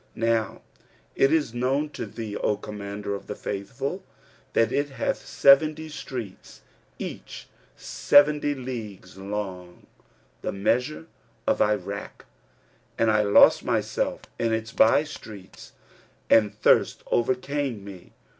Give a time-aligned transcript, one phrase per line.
[0.15, 0.63] Now
[1.15, 4.03] it is known to thee, O Commander of the Faithful,
[4.53, 6.61] that it hath seventy streets,
[6.97, 9.85] each seventy leagues[FN#328] long,
[10.41, 11.05] the measure
[11.45, 12.25] of Irak;
[12.97, 15.73] and I lost myself in its by streets
[16.31, 18.11] and thirst overcame me.